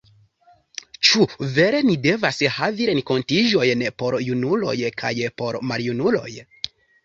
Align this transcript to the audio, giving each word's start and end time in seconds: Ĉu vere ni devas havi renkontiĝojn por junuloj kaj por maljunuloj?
Ĉu 1.09 1.27
vere 1.57 1.81
ni 1.89 1.97
devas 2.07 2.41
havi 2.57 2.89
renkontiĝojn 2.91 3.87
por 4.03 4.19
junuloj 4.33 4.75
kaj 5.05 5.15
por 5.39 5.63
maljunuloj? 5.75 6.29